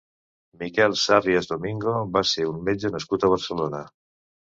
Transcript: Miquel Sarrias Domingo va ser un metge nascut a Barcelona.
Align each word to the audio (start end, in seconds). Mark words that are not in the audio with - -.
Miquel 0.61 0.95
Sarrias 1.01 1.49
Domingo 1.51 1.93
va 2.15 2.23
ser 2.29 2.45
un 2.53 2.57
metge 2.71 2.91
nascut 2.95 3.27
a 3.27 3.31
Barcelona. 3.35 3.83